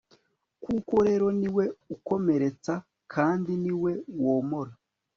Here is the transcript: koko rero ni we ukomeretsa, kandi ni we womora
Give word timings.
koko 0.63 0.95
rero 1.07 1.27
ni 1.39 1.49
we 1.55 1.65
ukomeretsa, 1.95 2.73
kandi 3.13 3.51
ni 3.63 3.73
we 3.81 3.91
womora 4.21 4.73